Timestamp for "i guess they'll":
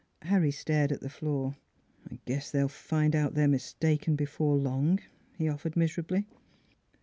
2.11-2.67